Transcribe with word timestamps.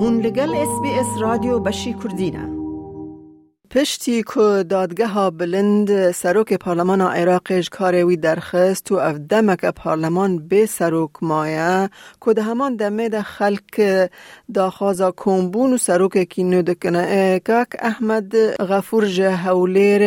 هون 0.00 0.20
لگل 0.20 0.50
اس 0.56 0.80
بی 0.82 0.88
اس 1.00 1.06
رادیو 1.20 1.58
بشی 1.60 1.94
کردینه 2.04 2.48
پشتی 3.70 4.22
که 4.96 5.06
ها 5.06 5.30
بلند 5.30 6.10
سروک 6.10 6.52
پارلمان 6.54 7.00
عراقش 7.00 7.68
کاروی 7.70 8.02
وی 8.02 8.16
درخست 8.16 8.92
و 8.92 8.94
اف 8.94 9.16
دمک 9.16 9.64
پارلمان 9.64 10.48
به 10.48 10.66
سروک 10.66 11.10
مایه 11.22 11.90
که 12.24 12.32
ده 12.32 12.42
همان 12.42 12.76
دمه 12.76 13.08
ده 13.08 13.22
خلق 13.22 14.08
داخوازا 14.54 15.10
کنبون 15.10 15.74
و 15.74 15.78
سروک 15.78 16.18
کینو 16.24 16.62
دکنه 16.62 17.40
کاک 17.46 17.68
احمد 17.78 18.50
غفور 18.56 19.06
جهولیر 19.06 20.02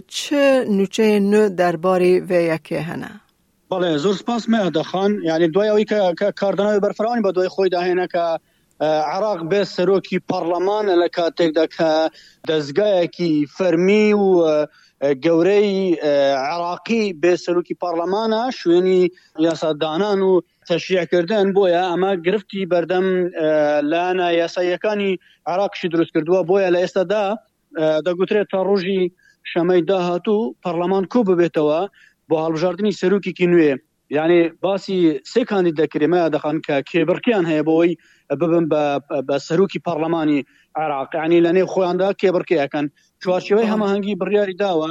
چه 0.00 0.64
نوچه 0.70 1.18
نو 1.20 1.48
درباره 1.48 2.20
و 2.20 2.32
یکی 2.32 2.76
هنه 2.76 3.20
بله 3.70 3.96
زور 3.96 4.14
سپاس 4.14 4.48
مهده 4.48 4.82
خان 4.82 5.20
یعنی 5.24 5.48
دوی 5.48 5.68
اوی 5.68 5.84
که 5.84 6.00
های 6.58 6.80
برفرانی 6.80 7.20
با 7.22 7.32
دوی 7.32 7.48
خوی 7.48 7.68
دهینه 7.68 8.06
که 8.12 8.20
عراق 8.84 9.40
بێ 9.50 9.62
سەرۆکی 9.74 10.18
پەرلەمانە 10.28 10.94
لە 11.02 11.08
کاتێکدا 11.16 11.66
کە 11.76 11.92
دەستگایەکی 12.48 13.32
فەرمی 13.56 14.08
و 14.16 14.24
گەورەی 15.24 15.70
عراقی 16.50 17.14
بێ 17.22 17.32
سەرۆکی 17.44 17.78
پارلەمانە 17.82 18.42
شوێنی 18.58 19.02
یاسادانان 19.44 20.20
و 20.24 20.32
تەشیعکردن 20.68 21.44
بۆیە 21.56 21.82
ئەمە 21.90 22.12
گرفتی 22.26 22.68
بەردەم 22.72 23.06
لاەنە 23.90 24.28
یاساییەکانی 24.40 25.12
عراقشی 25.50 25.88
دروست 25.92 26.10
کردووە 26.14 26.40
بۆیە 26.50 26.68
لە 26.74 26.78
ئێستادا 26.84 27.24
دەگوترێت 28.06 28.46
تا 28.52 28.60
ڕۆژی 28.68 29.02
شەمەی 29.50 29.82
داهاتوو 29.90 30.54
پەرلەمان 30.64 31.04
کو 31.12 31.20
ببێتەوە 31.28 31.80
بۆ 32.28 32.34
هەڵبژاردننی 32.44 32.96
سەرروکیکی 33.00 33.46
نوێ 33.52 33.72
یعنی 34.14 34.50
باسی 34.62 35.20
سێکانی 35.32 35.72
دەکرێمە 35.80 36.22
دەخان 36.34 36.56
کە 36.66 36.74
کێبرکیان 36.90 37.44
هەیە 37.50 37.62
بۆی 37.68 37.92
ببن 38.40 38.64
بە 39.28 39.36
سەرروکی 39.46 39.80
پەرلەمانی 39.86 40.40
عراقیانی 40.82 41.42
لەنێ 41.46 41.64
خۆیاندا 41.72 42.08
کێبرکەکەن 42.20 42.86
چوارچەوەی 43.22 43.70
هەماهنگگی 43.72 44.18
بڕیاری 44.20 44.56
داوە 44.62 44.90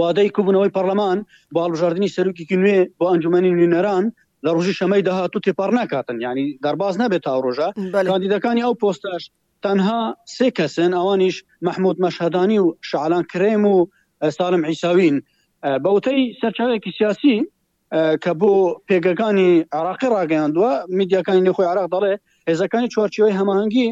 وادەی 0.00 0.30
کوبوونەوەی 0.36 0.74
پەرلەمان 0.76 1.18
بۆ 1.54 1.58
هەڵژاردننی 1.66 2.12
سەرروکیکی 2.16 2.56
نوێ 2.60 2.78
بۆ 2.98 3.04
ئەنجومی 3.10 3.50
نوێنەران 3.56 4.04
لە 4.44 4.50
ڕژی 4.56 4.74
شەمەی 4.78 5.02
داهاتوو 5.08 5.44
تێپار 5.46 5.70
ناکاتن 5.80 6.16
ینی 6.26 6.46
دەرباز 6.64 6.94
نەبێت 7.02 7.22
تا 7.26 7.32
ڕۆژە 7.44 7.68
کاندیدەکانی 8.10 8.64
ئەو 8.66 8.74
پۆستاش 8.82 9.22
تەنها 9.64 10.00
سێ 10.36 10.48
کەسن 10.58 10.92
ئەوانیش 10.98 11.36
مححمود 11.66 11.96
مەشهدانی 12.04 12.58
و 12.62 12.66
شعلان 12.88 13.24
کرێم 13.32 13.64
و 13.72 13.76
سالم 14.38 14.62
عیساوین 14.70 15.16
بەوتەی 15.84 16.20
سەرچاوێکی 16.40 16.90
سیاسی 16.98 17.36
کە 18.22 18.32
بۆ 18.42 18.50
پێگەکانی 18.88 19.50
عراقی 19.78 20.08
ڕاگەیاندووە 20.14 20.72
میدیاکانی 20.98 21.46
نەخۆی 21.48 21.70
عراق 21.72 21.86
دەڵێ 21.94 22.12
هێزەکانی 22.48 22.90
چوارچیەوەی 22.94 23.36
هەماهنگگی 23.38 23.88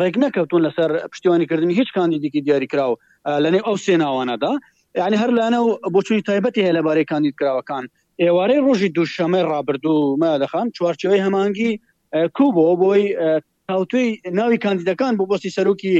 ڕێک 0.00 0.14
نەکەوتون 0.24 0.60
لەسەر 0.66 0.90
پشتیوانیکردنی 1.12 1.78
هیچ 1.80 1.88
کاندی 1.96 2.18
دیکی 2.24 2.40
دیاریکراوە 2.46 2.96
لەنێ 3.44 3.60
ئەو 3.66 3.76
سێناوانەدا 3.86 4.52
یعنی 5.00 5.16
هەر 5.22 5.30
لەنە 5.38 5.58
بۆچووی 5.94 6.22
تایبەتی 6.28 6.64
هەیە 6.64 6.76
لەبارەی 6.78 7.08
کاندید 7.10 7.34
کراوەکان 7.40 7.84
ئێوارەی 8.22 8.62
ڕۆژی 8.66 8.92
دووشەمە 8.96 9.40
ڕابردوو 9.52 10.16
مادەخان 10.22 10.66
چوارچەوەی 10.76 11.24
هەمانگی 11.26 11.70
کوبەوە 12.36 12.74
بۆی 12.82 13.02
تاوتوی 13.68 14.06
ناوی 14.38 14.58
کاندیدەکان 14.64 15.12
بۆ 15.18 15.24
بۆستی 15.30 15.54
سەرروکی 15.56 15.94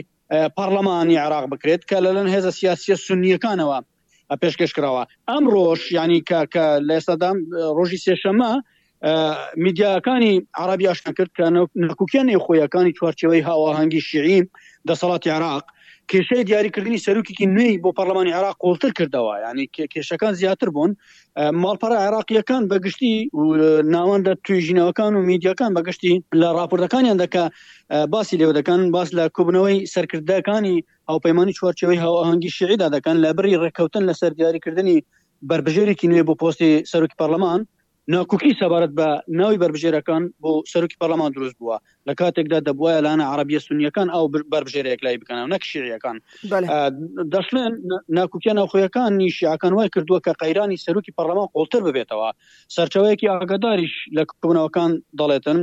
پارلەمانی 0.58 1.17
عراق 1.25 1.45
بکرێت 1.53 1.83
کە 1.91 1.97
لەلەن 2.05 2.28
هێزە 2.34 2.50
سیاسیە 2.58 2.97
سنیەکانەوە 3.06 3.78
پێشکەش 4.41 4.72
کراوە 4.77 5.02
ئەم 5.30 5.44
ڕۆژ 5.55 5.80
ینی 5.97 6.20
کە 6.28 6.41
کە 6.55 6.64
لێستادام 6.88 7.36
ڕۆژی 7.77 8.02
سێشەمە 8.05 8.52
میدیاکانی 9.64 10.34
عربی 10.62 10.86
ئاشنا 10.91 11.12
کرد 11.19 11.30
کە 11.39 11.44
نەکوکیانی 11.89 12.42
خۆیەکانی 12.44 12.92
چوارچەوەی 12.98 13.47
هاواهنگگی 13.48 14.02
شیعیم 14.08 14.47
دەسەڵات 14.89 15.22
عراق 15.36 15.64
کێشەی 16.11 16.45
دیاریکردنی 16.48 17.02
سەرروکیکی 17.07 17.46
نوێی 17.57 17.80
بۆ 17.85 17.90
پەرلمانی 17.98 18.36
عراق 18.39 18.57
قۆڵتر 18.63 18.90
کردەوە 18.98 19.33
ینی 19.46 19.67
کێشەکان 19.92 20.33
زیاتر 20.40 20.68
بوون 20.74 20.92
ماڵپەرە 21.63 21.96
عراقیەکان 22.07 22.63
بەگشتی 22.70 23.14
ناوەندە 23.95 24.33
توی 24.45 24.58
ژینەوەکان 24.67 25.13
و 25.17 25.20
میدیەکان 25.30 25.70
بەگشتی 25.77 26.13
لە 26.40 26.48
راپۆرتەکانیان 26.58 27.18
دەکە 27.23 27.42
باسی 28.13 28.36
لێوە 28.40 28.52
دەکەن 28.58 28.80
باس 28.95 29.08
لە 29.18 29.24
کوبنەوەی 29.36 29.79
سەرکردەکانی 29.95 30.77
هاوپەیمانی 31.11 31.57
چوارچەوەی 31.58 32.02
هاوەهنگگی 32.05 32.51
شعیدا 32.58 32.86
دەکەن 32.96 33.17
لە 33.24 33.30
بری 33.36 33.61
ڕێککەوتن 33.63 34.02
لە 34.08 34.14
سەر 34.20 34.33
دیاریکردنی 34.39 34.96
بربژێرێکی 35.48 36.07
نوێ 36.11 36.23
بۆ 36.29 36.34
پۆستی 36.40 36.70
سەرکی 36.90 37.17
پەرلەمان 37.20 37.61
ناکوکی 38.11 38.52
سەبارەت 38.61 38.92
بە 38.98 39.07
ناوی 39.29 39.58
بربژێرەکان 39.63 40.23
بۆ 40.42 40.51
سەرکی 40.73 40.98
پەرلەمان 41.01 41.30
دروست 41.35 41.57
بووە 41.61 41.77
لە 42.08 42.14
کاتێکدا 42.20 42.58
دەبواە 42.68 42.96
لاەنە 43.07 43.24
عربیە 43.33 43.61
سونیەکان 43.67 44.08
ئەو 44.14 44.24
بربژێرەیەک 44.52 45.01
لای 45.05 45.18
بکەنەوە 45.23 45.52
نەکشیریەکان 45.55 46.17
دەشلێن 47.35 47.73
ناکوکیە 48.18 48.52
ناوخۆیەکان 48.58 49.13
نیشیعکان 49.20 49.73
وای 49.74 49.89
کردووە 49.95 50.18
کە 50.27 50.33
قەیرانی 50.42 50.83
سەرکی 50.86 51.14
پەرلەمان 51.18 51.48
قۆڵتر 51.55 51.80
ببێتەوە 51.86 52.29
سەرچەوەیەکی 52.74 53.30
ئاگداریش 53.33 53.95
لە 54.17 54.23
کوونەوەکان 54.40 54.90
دەڵێتن 55.19 55.58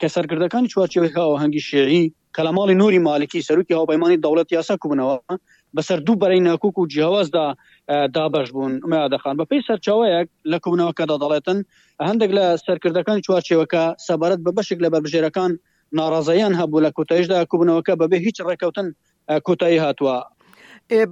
کە 0.00 0.08
سەرکردەکانی 0.14 0.70
چوارچێکەوە 0.72 1.34
هەنگی 1.42 1.62
شێعی 1.70 2.04
کەلەماڵی 2.36 2.74
نوری 2.82 2.98
مالکی 3.04 3.44
سەرروکی 3.48 3.74
هاوپەیمانی 3.78 4.20
دەوڵەت 4.24 4.52
یاسا 4.54 4.74
کوبنەوە 4.84 5.16
بەسەر 5.76 5.98
دوو 6.06 6.16
بەرەی 6.22 6.42
ناکوک 6.48 6.76
و 6.78 6.86
جیاوازدا 6.94 7.44
دابش 8.16 8.48
بوون 8.54 8.72
مادەخان 8.92 9.34
بە 9.40 9.44
پێی 9.50 9.66
سەرچاوەیەک 9.68 10.28
لە 10.52 10.58
کوبنەوەکەدا 10.64 11.16
دەڵێتن 11.22 11.58
هەندێک 12.08 12.30
لە 12.38 12.44
سەرکردەکان 12.66 13.18
چوارچێوەکە 13.26 13.82
سەبارەت 14.06 14.40
بە 14.46 14.50
بەشێک 14.56 14.78
لە 14.84 14.88
بەربژێرەکان 14.92 15.50
ناڕازەیان 15.98 16.54
هەبوو 16.60 16.84
لە 16.86 16.90
کۆتایشدا 16.96 17.38
کوبنەوەکە 17.50 17.92
بەبێ 18.00 18.18
هیچ 18.26 18.36
ڕێککەوتن 18.46 18.86
کۆتایی 19.46 19.82
هاتووە. 19.84 20.18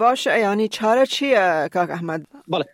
باش 0.03 0.21
ئەیانی 0.35 0.69
چارە 0.77 1.05
چییە 1.15 1.45
کاک 1.75 1.89
ئەحمد 1.95 2.23
بڵێ 2.53 2.67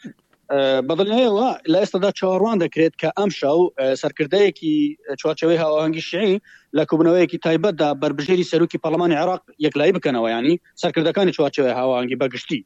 بەدڵیەوە 0.88 1.46
لە 1.72 1.78
ئێستادا 1.82 2.10
چاوەڕوان 2.18 2.56
دەکرێت 2.64 2.94
کە 3.00 3.08
ئەمشە 3.18 3.50
و 3.60 3.64
سەرکردەیەکی 4.02 4.74
چوارچەوەی 5.20 5.62
هاواهنگگی 5.64 6.04
شعی 6.10 6.34
لە 6.76 6.82
کوبنەوەیەکی 6.90 7.38
تایبەتدا 7.44 7.88
بربژێری 8.02 8.48
سەرروکی 8.50 8.82
پەلمانی 8.84 9.20
عراق 9.22 9.42
یەکلایی 9.66 9.94
بکەنەوە 9.96 10.28
ینی 10.34 10.54
سەرکردەکانی 10.82 11.34
چوارچەوەی 11.36 11.74
هاواهنگگی 11.80 12.20
بەگشتی 12.22 12.60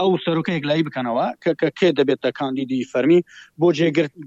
ئەو 0.00 0.10
سەرکە 0.24 0.52
یەکلایی 0.58 0.84
بکەنەوە 0.86 1.26
کە 1.42 1.50
کێ 1.78 1.88
دەبێتە 1.98 2.30
کاندیدی 2.38 2.88
فەرمی 2.92 3.20
بۆ 3.60 3.68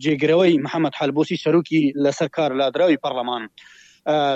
جێگرەوەی 0.06 0.54
محەممەد 0.66 0.96
حلبوسی 1.00 1.38
سەرروکی 1.44 1.82
لەسەر 2.04 2.30
کار 2.36 2.52
لادراوی 2.60 3.02
پەرلەمان. 3.04 3.44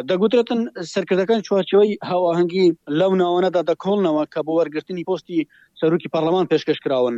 دەگوترێتن 0.10 0.60
سەرکردەکان 0.94 1.40
چوارچەوەی 1.48 1.92
هاواهنگگی 2.12 2.68
لەو 3.00 3.12
ناوانەدا 3.22 3.62
دەکۆڵنەوە 3.70 4.24
کە 4.34 4.40
بۆ 4.46 4.52
وەرگرتنی 4.60 5.06
پۆستی 5.10 5.38
سەرروکی 5.80 6.12
پەرلەمان 6.14 6.46
پێشکەش 6.52 6.80
کراون 6.86 7.16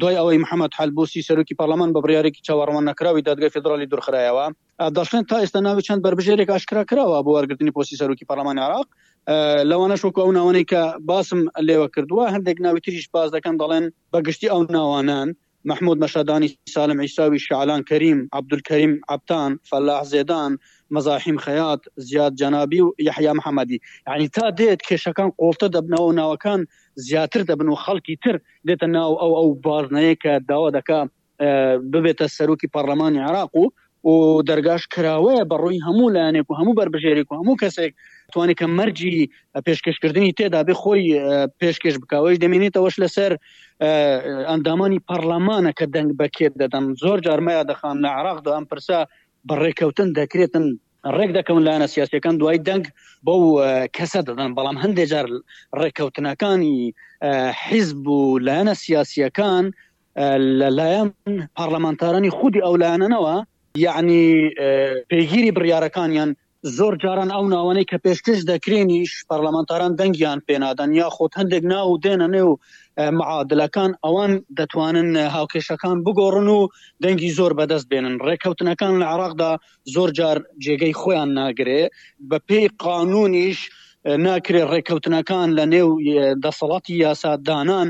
دوای 0.00 0.16
ئەوەی 0.20 0.42
محەممەد 0.44 0.72
حالبوسی 0.78 1.22
سەرروکی 1.28 1.54
پارلمان 1.60 1.90
بە 1.94 2.00
بڕارێکی 2.04 2.44
چاوەڕمان 2.46 2.84
نکراوی 2.90 3.22
دادگای 3.28 3.48
فدرالی 3.54 3.86
دورخرایەوە 3.92 4.46
دەشێن 4.96 5.24
تا 5.30 5.36
ئێستا 5.42 5.60
ناوی 5.66 5.82
چەند 5.88 6.00
بربژێرێک 6.04 6.48
ئاشکرا 6.52 6.82
کراوە 6.90 7.18
بۆ 7.24 7.30
وەرگرتنی 7.36 7.72
پۆسی 7.76 7.96
سەرروکی 8.00 8.28
پارلمان 8.30 8.56
عراق 8.66 8.86
لەوانەش 9.70 10.02
وکو 10.04 10.20
ئەو 10.24 10.32
ناوانەی 10.38 10.66
کە 10.72 10.82
باسم 11.10 11.40
لێوە 11.68 11.88
کردووە 11.94 12.24
هەندێک 12.34 12.56
ناوی 12.64 12.80
تریش 12.84 13.06
باز 13.14 13.28
دەکەن 13.36 13.54
دەڵێن 13.60 13.84
بەگشتی 14.12 14.48
ئەو 14.52 14.60
ناوانان 14.76 15.28
محمود 15.64 15.98
مەشادانی 16.04 16.58
سالم 16.68 17.00
عیساوی 17.00 17.38
شعلان 17.38 17.82
کریم 17.90 18.28
عبدولکەریم 18.36 18.92
عبتان 19.14 19.50
فلاح 19.70 20.02
زێدان 20.12 20.52
مەزاحیم 20.94 21.38
خەیات 21.44 21.80
زیاد 22.08 22.32
جەنابی 22.40 22.80
و 22.80 22.88
یحیا 22.98 23.32
محەممەدی 23.38 23.78
یعنی 24.08 24.28
تا 24.36 24.50
دێت 24.60 24.80
کێشەکان 24.88 25.30
قۆڵتە 25.40 25.66
دەبنەوە 25.76 26.12
ناوەکان 26.20 26.60
زیاتر 27.06 27.42
دەبن 27.50 27.68
و 27.68 27.80
خەڵکی 27.84 28.14
تر 28.24 28.36
دێتە 28.68 28.86
ناو 28.96 29.12
ئەو 29.22 29.32
ئەو 29.38 29.48
بارنەیە 29.64 30.14
کە 30.22 30.32
داوا 30.48 30.68
دەکا 30.76 31.00
ببێتە 31.92 32.26
سەرۆکی 32.36 32.70
پەرلەمانی 32.74 33.20
عراق 33.28 33.52
و 33.56 33.64
و 34.08 34.12
دەرگاش 34.50 34.82
کراوەیە 34.94 35.44
بە 35.50 35.56
ڕووی 35.62 35.84
هەموو 35.86 36.12
لایەنێک 36.16 36.46
و 36.48 36.58
هەموو 36.60 36.76
بربژێرێک 36.78 37.28
و 37.30 37.38
هەموو 37.40 37.60
کەسێک 37.62 37.92
توانێت 38.32 38.58
کە 38.60 38.66
مەرجی 38.78 39.16
پێشکەشکردنی 39.66 40.32
تێدا 40.38 40.60
بێ 40.66 40.74
خۆی 40.82 41.02
پێشکەش 41.60 41.96
بکەوەش 42.02 42.36
دەمێنێتەوەش 42.44 42.94
لەسەر 43.02 43.32
ئەندامانی 44.50 45.00
پەرلەمانە 45.08 45.72
کە 45.78 45.84
دەنگ 45.94 46.10
بەکێت 46.20 46.52
دەدەم 46.60 46.84
زۆر 47.02 47.18
جارمەیە 47.26 47.62
دەخان 47.70 47.96
لە 48.04 48.10
عراقدا 48.18 48.50
ئەم 48.56 48.64
پرسا 48.70 49.00
بەڕێکەوتن 49.48 50.08
دەکرێتن 50.18 50.66
ڕێک 51.16 51.30
دەکەون 51.38 51.62
لایەنە 51.66 51.88
سیاسەکان 51.94 52.34
دوای 52.40 52.58
دەنگ 52.68 52.84
بەو 53.26 53.40
کەسە 53.96 54.20
دەدەن 54.28 54.50
بەڵام 54.56 54.76
هەندێک 54.82 55.08
جار 55.12 55.26
ڕێکەوتنەکانی 55.80 56.76
حیزب 57.66 58.02
و 58.16 58.20
لایەنە 58.46 58.74
سیاسیەکان 58.84 59.64
لەلایەن 60.60 61.08
پارلەمانتارانی 61.58 62.30
خودی 62.38 62.60
ئەولانەنەوە 62.66 63.36
یعنی 63.74 64.50
پێگیری 65.10 65.50
بڕیارەکانیان 65.56 66.30
زۆر 66.76 66.94
جاران 67.02 67.30
ئەو 67.34 67.44
ناوانەی 67.54 67.84
کە 67.90 67.96
پێشکەش 68.04 68.40
دەکرێنیش 68.52 69.12
پەرلەمانتاران 69.28 69.92
دەنگیان 70.00 70.38
پێنادەن 70.48 70.90
یاخۆت 71.00 71.32
هەندێک 71.38 71.64
ناو 71.72 71.88
دێنە 72.04 72.26
نێو 72.34 72.50
معادلەکان 73.18 73.90
ئەوان 74.04 74.32
دەتوانن 74.58 75.10
هاوکێشەکان 75.36 75.96
بگۆڕن 76.04 76.46
و 76.58 76.68
دەنگی 77.04 77.34
زۆر 77.38 77.52
بەدەست 77.58 77.86
بێنن 77.90 78.16
ڕێککەوتنەکان 78.26 78.94
لە 79.02 79.06
عراقدا 79.12 79.52
زۆر 79.94 80.08
جار 80.18 80.38
جێگەی 80.64 80.94
خۆیان 81.00 81.30
ناگرێ 81.40 81.82
بە 82.30 82.38
پێی 82.48 82.68
قانونیش 82.84 83.58
ناکرێت 84.06 84.66
ڕێککەوتنەکان 84.72 85.48
لە 85.58 85.64
نێو 85.72 85.90
دەسەڵاتی 86.44 86.90
یاسادانان 87.04 87.88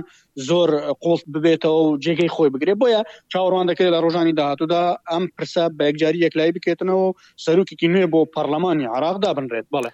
زۆر 0.49 0.71
قۆڵ 1.05 1.21
ببێتەوە 1.33 1.81
و 1.87 1.99
جێگەی 2.05 2.31
خۆی 2.35 2.51
بگرێت 2.55 2.79
بۆیە 2.83 3.01
چاوەڕوان 3.33 3.67
دەکرێت 3.71 3.93
لە 3.95 3.99
ڕۆژانی 4.05 4.35
داهاتوودا 4.39 4.85
ئەم 5.11 5.25
پرسە 5.37 5.65
بەەکجاری 5.79 6.23
یەکلای 6.27 6.55
بکێتنەوە 6.57 7.07
سەرروکیکی 7.47 7.89
نوێ 7.93 8.07
بۆ 8.13 8.21
پەرلەمانی 8.35 8.87
عراقدا 8.95 9.31
بنرێت 9.37 9.67
بڵێ. 9.75 9.91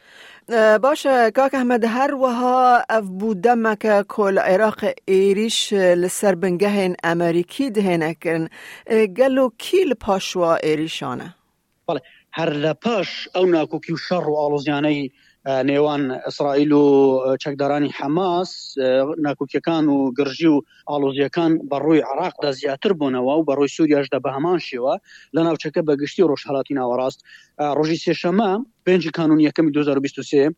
باشە 0.85 1.17
کاکە 1.37 1.57
ئەحمەد 1.59 1.85
هەروەها 1.97 2.59
ئەف 2.93 3.05
بوو 3.19 3.39
دەمەکە 3.45 3.95
کۆل 4.15 4.37
عێراق 4.49 4.81
ئێریش 5.11 5.59
لەسەر 6.03 6.35
بنگەهێن 6.43 6.93
ئەمریکی 7.05 7.67
دهێنەکردن 7.77 8.45
گەل 9.19 9.37
و 9.45 9.49
کی 9.63 9.81
لە 9.91 9.97
پاشوە 10.05 10.53
ئێریشانە 10.67 11.29
هەر 12.39 12.51
لە 12.65 12.73
پاش 12.85 13.09
ئەو 13.35 13.45
ناکۆکی 13.57 13.93
و 13.95 14.03
شەڕ 14.07 14.25
و 14.29 14.37
ئاڵۆزیانەی 14.41 15.01
نێوان 15.69 16.03
ئەسرائیل 16.25 16.73
و 16.75 16.87
چەکدارانی 17.43 17.91
حماس 17.99 18.51
ناکوکیەکان 19.27 19.85
و 19.95 20.13
گرژی 20.19 20.47
و 20.53 20.63
ئالۆزیەکان 20.91 21.53
بەڕووی 21.71 22.03
عراقدا 22.11 22.51
زیاتر 22.61 22.93
بوونەوە 22.99 23.33
و 23.37 23.45
بەڕووی 23.49 23.73
سووریاشدا 23.77 24.19
بە 24.25 24.31
هەمان 24.37 24.59
شێوە 24.69 24.95
لە 25.35 25.41
ناوچەکە 25.47 25.81
بەگشتی 25.89 26.27
ڕۆژهڵاتی 26.31 26.77
ناوەڕاست 26.79 27.19
ڕۆژی 27.79 27.99
سێشەمە 28.05 28.51
پێنج 28.87 29.05
کانون 29.17 29.41
یەکەمی 29.47 29.71
2023 29.75 30.55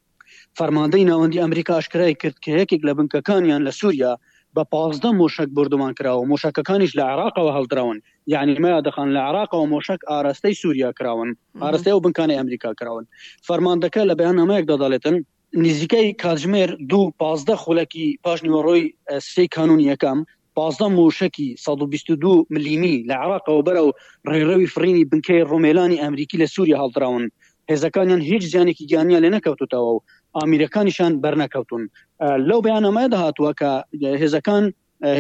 فەرماندەی 0.58 1.05
ناوەندی 1.11 1.38
ئەمریکا 1.43 1.75
ئاشکرای 1.75 2.14
کرد 2.23 2.37
کە 2.44 2.50
یەکێک 2.61 2.81
لە 2.88 2.93
بنکەکانیان 2.99 3.62
لە 3.67 3.73
سووریا 3.81 4.12
بە 4.56 4.62
پازدە 4.75 5.11
مۆشک 5.21 5.49
بردومان 5.56 5.93
کراوە 5.99 6.25
مۆشکەکانیش 6.33 6.93
لە 6.99 7.05
عراقەوە 7.12 7.53
هەڵدراون 7.56 7.99
یعنی 8.35 8.55
ما 8.65 8.73
دەخان 8.87 9.09
لە 9.17 9.21
عراقەوە 9.29 9.67
مۆشک 9.75 10.00
ئاراستەی 10.12 10.59
سووریا 10.61 10.91
کراون 10.99 11.29
ئاراستەی 11.62 11.95
و 11.97 12.05
بنکانی 12.05 12.39
ئەمریکا 12.39 12.71
کراون 12.81 13.05
فەرماندەکە 13.47 14.03
لە 14.11 14.15
بەیان 14.19 14.37
ئەمەیەک 14.43 14.65
دەدالێتن 14.73 15.17
نزیکەی 15.65 16.06
کاتژمێر 16.23 16.71
دوو 16.91 17.05
پازدە 17.21 17.55
خولەکی 17.62 18.06
پاش 18.25 18.39
نیوەڕۆی 18.47 18.83
سی 19.31 19.45
کانون 19.56 19.81
یەکەم 19.91 20.19
پازدە 20.56 20.87
مۆشکی 20.99 21.49
122 21.65 22.47
ملیمی 22.55 22.95
لە 23.09 23.15
عراقەوە 23.25 23.62
بەرە 23.67 23.83
و 23.85 23.91
ڕێڕەوی 24.31 24.71
فرینی 24.75 25.05
بنکەی 25.11 25.47
ڕۆمێلانی 25.50 26.00
ئەمریکی 26.03 26.41
لە 26.43 26.47
سووریا 26.55 26.77
هەڵدراون 26.83 27.25
هێزەکانیان 27.73 28.20
هیچ 28.31 28.43
زیانێکی 28.53 28.85
گیانیان 28.91 29.20
لێ 29.25 29.31
نەکەوتتەوە 29.37 29.88
و 29.93 29.97
ئامیرەکانیشان 30.37 31.12
بەرنەکەوتون 31.23 31.82
لەو 32.49 32.61
بەیانەمای 32.67 33.09
داهاتوە 33.12 33.50
کە 33.61 33.70
هێزەکان 34.23 34.65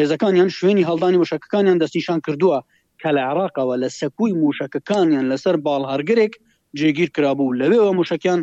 هێزەکانیان 0.00 0.48
شوێنی 0.56 0.86
هەڵدانی 0.88 1.18
وشەکەکانیان 1.22 1.80
دەستنیشان 1.82 2.18
کردووە 2.26 2.58
کە 3.00 3.08
لە 3.16 3.22
عراقەوە 3.30 3.74
لە 3.82 3.88
سەکوی 4.00 4.36
موشەکەکانیان 4.40 5.26
لەسەر 5.32 5.56
باڵ 5.64 5.82
هەرگرێک 5.92 6.32
جێگیر 6.78 7.08
کرابوو 7.16 7.56
لەوێەوە 7.60 7.92
موشەکان 7.98 8.40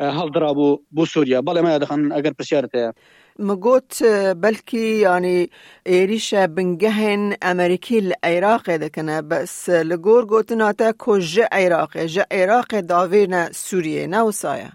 هل 0.00 0.30
بو 0.30 0.78
بسوريا 0.92 1.40
بلا 1.40 1.62
ما 1.62 1.78
دخن 1.78 2.12
اگر 2.12 2.32
بسيارته 2.38 2.92
مگوت 3.38 4.02
بلکی 4.36 4.94
یعنی 4.96 5.50
ایریش 5.86 6.34
بنگهن 6.34 7.34
امریکی 7.42 7.98
العراق 8.22 8.70
دکنه 8.70 9.22
بس 9.22 9.68
لگور 9.68 10.24
گوت 10.26 10.52
تا 10.52 10.92
ج 11.18 11.40
عراق 11.52 12.04
ج 12.06 12.20
عراق 12.30 12.80
داوینا 12.80 13.52
سوریه 13.52 14.06
نو 14.06 14.30
سایه 14.32 14.70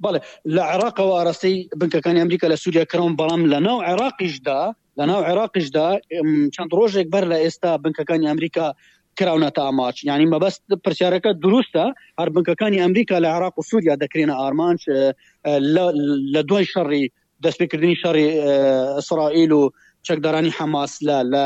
بله 0.00 0.20
العراق 0.46 1.00
و 1.00 1.18
عراسی 1.20 1.68
بنگه 1.76 2.00
كان 2.00 2.16
امريكا 2.16 2.46
لسوريا 2.48 2.84
کرون 2.84 3.16
برام 3.16 3.44
لناو 3.46 3.82
عراق 3.82 4.12
دا. 4.46 4.74
لناو 4.96 5.22
عراق 5.22 5.52
دا. 5.74 6.00
چند 6.52 6.74
روش 6.74 6.96
اکبر 6.96 7.24
لاستا 7.24 7.78
بنگه 7.78 8.04
كان 8.04 8.26
امریکا 8.26 8.74
کراونەتە 9.20 9.60
ئاماچ 9.68 9.96
ینی 10.10 10.26
مەبەست 10.34 10.62
پرسیارەکە 10.84 11.30
دروستە 11.44 11.84
هەر 12.20 12.28
بنکەکانی 12.34 12.82
ئەمریکا 12.84 13.16
لە 13.24 13.28
عراق 13.36 13.54
و 13.58 13.66
سووریا 13.70 13.94
دەکرێنە 14.04 14.34
ئارمانچ 14.40 14.80
لە 16.34 16.40
دوای 16.48 16.66
شەڕی 16.72 17.04
دەستپێکردنی 17.44 18.00
شەڕی 18.02 18.26
ئیسرائیل 18.98 19.50
و 19.58 19.62
چەکدارانی 20.06 20.52
حماس 20.58 20.92
لە 21.08 21.18
لە 21.32 21.44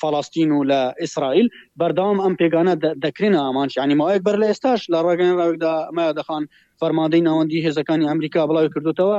فلستین 0.00 0.50
و 0.54 0.58
لە 0.70 0.80
ئیسرائیل 1.02 1.46
بەرداوام 1.80 2.18
ئەم 2.24 2.34
پێگانە 2.40 2.72
دەکرێنە 3.04 3.38
ئامانچ 3.44 3.72
ینی 3.80 3.94
ماەک 4.00 4.20
بەر 4.26 4.36
لە 4.42 4.46
ئێستاش 4.50 4.80
لە 4.92 4.98
ڕێگەن 5.06 5.32
ڕێکدا 5.40 5.74
مایە 5.96 6.12
دەخان 6.18 6.42
فەرمادەی 6.80 7.24
ناوەندی 7.28 7.64
هێزەکانی 7.66 8.08
ئەمریکا 8.10 8.40
بڵاو 8.50 8.72
کردوتەوە 8.74 9.18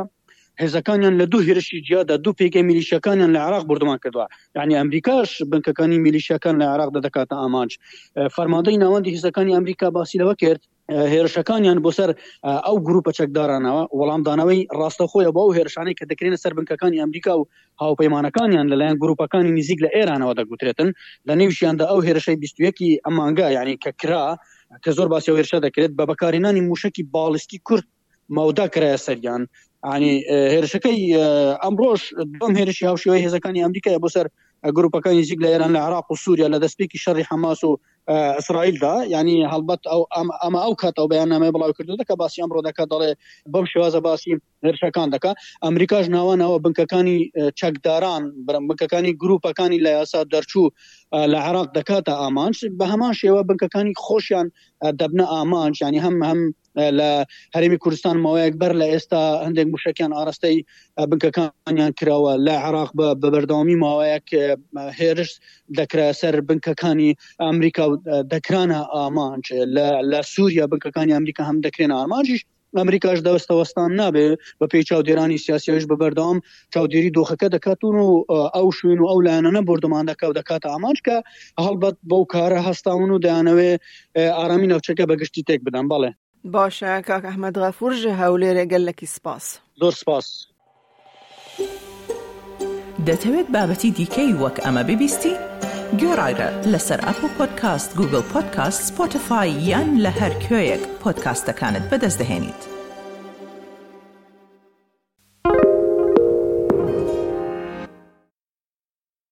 هێزەکانیان 0.62 1.14
لە 1.22 1.26
دوو 1.32 1.42
هێرشی 1.48 1.80
جیادا 1.88 2.16
دوو 2.26 2.34
پێگە 2.40 2.62
میلیشەکانیان 2.70 3.32
لە 3.36 3.40
عراق 3.48 3.64
بردومان 3.70 3.98
کردووە 4.04 4.28
یعنی 4.58 4.74
ئەمریکاش 4.80 5.30
بنکەکانی 5.52 5.98
میلیشەکان 6.06 6.56
لە 6.62 6.66
عراق 6.74 6.90
دەدەکاتە 6.98 7.36
ئامانج 7.42 7.72
فەرمادەی 8.36 8.78
ناوەندی 8.84 9.14
هێزەکانی 9.16 9.52
ئەمریکا 9.58 9.88
باسیەوە 9.98 10.34
کرد 10.42 10.62
هێرشەکانیان 11.14 11.78
بۆ 11.86 11.92
سەر 11.98 12.10
ئەو 12.68 12.76
گروپە 12.88 13.12
چەکدارانەوە 13.18 13.84
وەڵامدانەوەی 13.98 14.60
ڕاستەخۆی 14.80 15.32
بە 15.36 15.42
و 15.48 15.54
هێرشانەی 15.58 15.96
کە 16.00 16.06
دەکرێنە 16.12 16.38
سەر 16.44 16.52
بنکەکانی 16.58 17.02
ئەمریکا 17.04 17.34
و 17.40 17.48
هاوپەیمانەکانیان 17.82 18.66
لەلایەن 18.72 18.98
گروپەکانی 19.04 19.52
نزیک 19.58 19.80
لە 19.86 19.90
ئێرانەوە 19.98 20.34
دەگوترێتن 20.40 20.90
لە 21.28 21.34
نێوشیاندا 21.40 21.86
ئەو 21.92 22.00
هێرشەی 22.08 22.38
21 22.42 22.78
ئەمانگا 23.06 23.48
یعنی 23.58 23.74
کە 23.84 23.90
کرا 24.02 24.26
کە 24.84 24.90
زۆر 24.98 25.08
باسی 25.14 25.30
هێرشە 25.38 25.60
دەکرێت 25.66 25.92
بە 25.98 26.04
بەکارێنانی 26.10 26.62
موشکی 26.70 27.04
باڵستی 27.14 27.58
کورد 27.68 27.86
مەودا 28.38 28.66
کرایە 28.74 29.00
سەریان 29.08 29.44
عنی 29.92 30.14
هێرشەکەی 30.54 30.98
ئەمڕۆژ 31.64 32.02
دوم 32.40 32.54
هێرشی 32.60 32.88
هاوشێوەی 32.90 33.24
هێزەکانی 33.26 33.64
ئەمریکای 33.66 34.00
بۆ 34.04 34.10
سەر 34.16 34.28
گروپەکانی 34.78 35.26
زیگ 35.30 35.40
لە 35.44 35.50
ئێران 35.52 35.72
لە 35.76 35.80
عراق 35.86 36.08
و 36.12 36.16
سووریا 36.24 36.48
لە 36.54 36.60
دەستپێکی 36.64 37.02
شەڕی 37.06 37.26
حماس 37.32 37.60
و 37.70 37.78
اسرائیلدا 38.42 38.96
ینی 39.16 39.38
هەڵبەت 39.54 39.82
ئەمە 40.44 40.60
ئەو 40.66 40.74
کاتەوە 40.82 41.10
بەیانامەی 41.12 41.54
بڵاوکردو 41.56 42.00
دەکە 42.02 42.16
باسی 42.22 42.42
ئەمڕۆ 42.44 42.62
دەکە 42.68 42.84
دەڵێ 42.92 43.12
بەم 43.54 43.66
شێوازە 43.72 44.00
باسی 44.08 44.32
هێرشەکان 44.66 45.08
دەکە 45.16 45.32
ئەمریکاش 45.66 46.06
ناوانەوە 46.16 46.58
بنکەکانی 46.66 47.18
چەکداران 47.60 48.24
بنکەکانی 48.70 49.14
گروپەکانی 49.24 49.84
لە 49.86 49.92
یاسا 49.98 50.20
دەرچوو 50.34 50.68
لە 51.34 51.40
عراق 51.48 51.68
دەکاتە 51.78 52.14
ئامانش 52.22 52.60
بە 52.80 52.86
هەمان 52.92 53.14
شێوە 53.22 53.42
بنکەکانی 53.50 53.94
خۆشیان 54.06 54.48
دەبنە 55.00 55.26
ئامانش 55.34 55.78
ینی 55.86 56.00
هەم 56.06 56.16
هەم 56.30 56.40
لە 57.00 57.10
هەرمی 57.56 57.78
کوردستان 57.84 58.16
ماوەیەک 58.26 58.54
بەر 58.62 58.74
لە 58.82 58.86
ئێستا 58.94 59.22
هەندێک 59.46 59.68
موشکیان 59.74 60.12
ئاراستەی 60.18 60.56
بنکەکانیان 61.12 61.92
کراوە 62.00 62.34
لە 62.48 62.56
عراق 62.66 62.90
بە 62.98 63.08
بەرداوامی 63.22 63.78
ماوەیەک 63.84 64.28
هێرش 65.00 65.32
دەکرا 65.80 66.08
سەر 66.22 66.36
بنکەکانی 66.50 67.12
ئەمریکا 67.46 67.86
دەکرانە 68.34 68.80
ئامانج 68.96 69.44
لە 70.12 70.20
سووریا 70.34 70.66
بنکەکانی 70.72 71.16
ئەمریکا 71.18 71.44
هەم 71.50 71.58
دەکرێن 71.66 71.92
ئامانجیش 71.98 72.44
ئەمریکاش 72.80 73.18
دەستەوەستان 73.28 73.92
نابێ 74.02 74.26
بە 74.60 74.66
پێی 74.72 74.84
چاودێرانی 74.90 75.44
سیاسیش 75.46 75.84
بەبەردام 75.92 76.38
چاودێری 76.74 77.16
دۆخەکە 77.18 77.48
دەکاتون 77.56 77.96
و 78.08 78.12
ئەو 78.56 78.68
شوێن 78.78 79.00
و 79.02 79.10
ئەو 79.12 79.20
لایەنە 79.28 79.62
بردمان 79.70 80.04
دەکە 80.12 80.26
و 80.30 80.36
دەکات 80.40 80.64
ئامانچکە 80.72 81.18
هەڵبەت 81.66 81.96
بەو 82.10 82.24
کارە 82.34 82.60
هەستاون 82.70 83.10
و 83.12 83.22
دەیانەوێ 83.26 83.72
ئارامی 84.38 84.68
ناوچەکە 84.72 85.04
بەگشتی 85.10 85.46
تێک 85.48 85.62
بدەن 85.68 85.86
بەڵێ 85.92 86.12
باشە 86.52 87.02
کاک 87.08 87.24
ئەحمەد 87.26 87.56
غەفورژە 87.64 88.12
هەولێرە 88.22 88.66
گەلەکی 88.72 89.08
سپاس 89.16 89.46
زۆر 89.82 89.92
سپاس 90.02 90.28
دەتەوێت 93.08 93.48
بابەتی 93.56 93.92
دیکەی 93.98 94.32
وەک 94.42 94.56
ئەمە 94.64 94.84
ببیستی؟ 94.90 95.34
گۆڕایرە 96.00 96.50
لەسەر 96.72 97.00
ئەپ 97.06 97.20
و 97.24 97.28
پۆدکاست 97.38 97.92
گوگل 97.98 98.24
پۆدکاست 98.32 98.80
سپۆتفاای 98.90 99.50
یان 99.70 99.90
لە 100.06 100.12
هەر 100.20 100.34
کوێیەک 100.44 100.84
پۆدکاستەکانت 101.02 101.86
بەدەستدەێنیت. 101.92 102.64